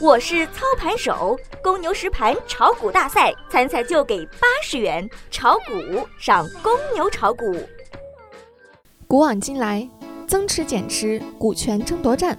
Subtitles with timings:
[0.00, 7.52] 我是操盘手，公牛实盘炒股大赛参赛就给八十元，炒股上公牛炒股。
[9.08, 9.88] 古往今来，
[10.24, 12.38] 增持减持，股权争夺战。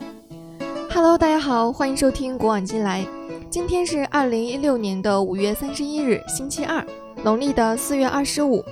[0.89, 3.05] Hello，大家好，欢迎收听古往今来。
[3.49, 6.81] 今天是二零一六年的五月三十一日，星期二，
[7.25, 8.63] 农历的四月二十五。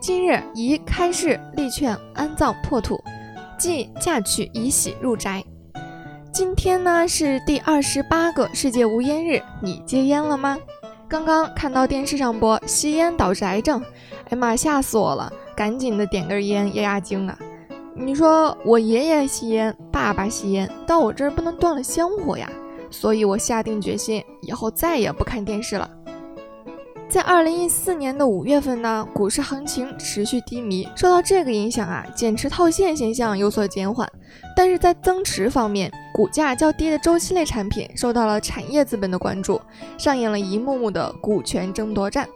[0.00, 2.98] 今日宜开市立券安葬破土，
[3.58, 5.44] 即嫁娶以喜入宅。
[6.32, 10.56] 今天呢是第二十八个世界无烟日，你戒烟了吗？
[11.08, 13.82] 刚刚看到电视上播吸烟导致癌症，
[14.28, 17.36] 哎妈吓死我了，赶紧的点根烟压压惊啊！
[17.96, 22.48] 你说我爷爷吸烟，爸爸吸烟，到我这儿不能断了香火呀，
[22.90, 25.90] 所以我下定决心，以后再也不看电视了。
[27.08, 34.08] 在二零一四年的五月份呢，股市行情持续低迷，受到这个影响啊，减持套现现象有所减缓。
[34.56, 39.58] 但是在增持方面，股价较低的周期类产品受到了产业资本的关注，
[39.96, 42.28] 上演了一幕幕的股权争夺战。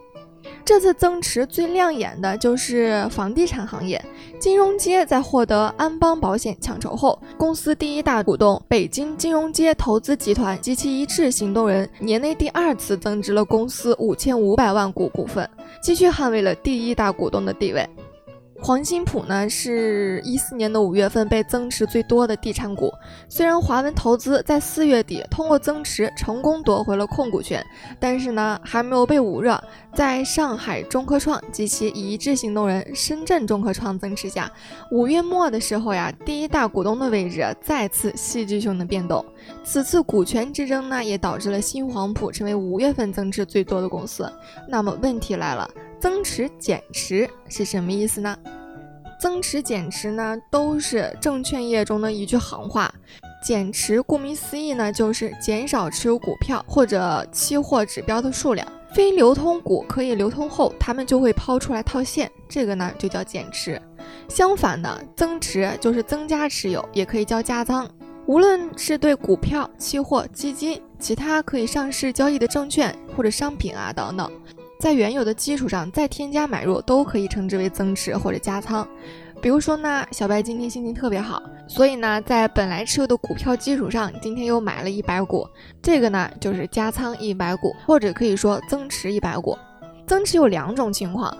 [0.65, 4.03] 这次增持最亮眼的就是房地产行业，
[4.39, 15.47] 金融街在获得安邦保险抢筹后，公司第一大股东北京金融街投资集团及其一致行动人年内第二次增值了公司五千五百万股股份，
[15.79, 17.87] 继续捍卫了第一大股东的地位。
[18.61, 22.91] 黄新浦呢，是一四年的五月份被增持最多的地产股。
[23.27, 27.63] 虽然华文投资在四月底通过增持成功夺回了控股权，
[27.99, 29.61] 但是呢，还没有被捂热。
[29.93, 34.49] 在上海中科创及其一致行动人深圳中科创增持下，
[34.89, 39.23] 五月末的时候呀，第一大股东的位置再次戏剧性的变动。
[39.63, 44.31] 此次股权之争呢，也导致了新黄埔成为五月份增持最多的公司。
[44.67, 45.69] 那么问题来了。
[45.99, 48.37] 增持减持是什么意思呢？
[49.19, 52.93] 增持减持呢，都是证券业中的一句行话。
[53.41, 58.67] 减持顾名思义呢，就是减少持有股票或者期货指标的数量。
[58.93, 63.81] 非流通股可以流通后，他们就会抛出来套现，这个呢就叫减持。
[64.27, 67.89] 相反的，增持就是增加持有，也可以叫加仓。
[68.25, 74.31] 无论是对股票、期货、基金、其他可以上市交易的证券或者商品啊等等。
[74.79, 78.87] 在原有的基础上再添加买入，都可以称之为增持或者加仓。
[79.41, 85.47] 比如说呢，小白今天心情特别好，所以呢，在本来持有的股票基础上，今天又买了一百股，
[85.81, 89.57] 这个呢就是加仓一百股，或者可以说增持一百股。
[90.07, 91.35] 增持有两种情况。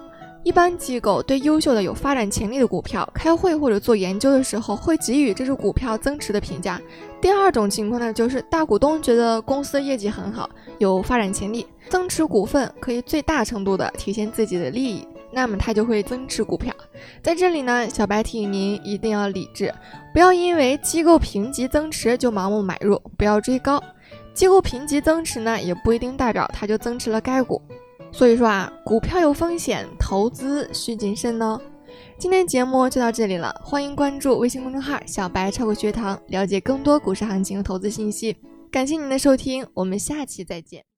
[0.45, 6.79] 一般机构对优秀的有发展潜力的股票开会或者做研究的时候，会给予这只股票增持的评价。
[7.19, 10.47] 第二种情况呢，就是大股东觉得公司业绩很好，
[10.77, 16.71] 有发展潜力，增持股份可以最大程度的体现自己的利益，那么他就会增持股票。
[17.23, 19.73] 在这里呢，小白提醒您一定要理智，
[20.13, 23.81] 不要因为机构评级增持就盲目买入，不要追高。
[24.35, 27.59] 机构评级增持呢，也不一定代表它就增持了该股。
[28.17, 31.59] 所以说啊，股票有风险，投资需谨慎呢。
[32.17, 38.37] 今天节目就到这里了，欢迎关注微信公众号“小白炒股学堂”，了解更多股市行情和投资信息。
[38.71, 40.94] 感谢您的收听，我们下期再见。